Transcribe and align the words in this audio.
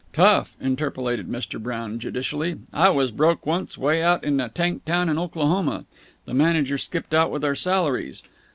"Tough!" 0.13 0.57
interpolated 0.59 1.27
Mr. 1.27 1.61
Brown 1.61 1.99
judicially. 1.99 2.55
"I 2.73 2.89
was 2.89 3.11
broke 3.11 3.45
once 3.45 3.77
way 3.77 4.01
out 4.01 4.23
in 4.23 4.39
a 4.39 4.49
tank 4.49 4.83
town 4.83 5.09
in 5.09 5.19
Oklahoma. 5.19 5.85
The 6.25 6.33
manager 6.33 6.79
skipped 6.79 7.13
with 7.29 7.45
our 7.45 7.53
salaries. 7.53 8.23